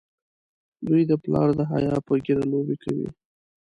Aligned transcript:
دوی 0.87 1.01
د 1.09 1.13
پلار 1.23 1.49
د 1.59 1.61
حیا 1.71 1.95
په 2.05 2.13
ږیره 2.25 2.43
لوبې 2.51 2.75
کوي. 2.83 3.07